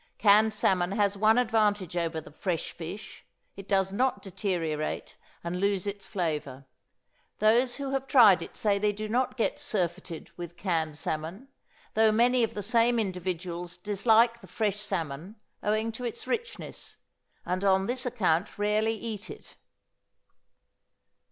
[0.17, 3.23] Canned salmon has one advantage over the fresh fish:
[3.55, 6.65] it does not deteriorate, and lose its flavor.
[7.37, 11.49] Those who have tried it say they do not get surfeited with canned salmon,
[11.95, 16.97] although many of the same individuals dislike the fresh salmon owing to its richness,
[17.45, 19.55] and on this account rarely eat it.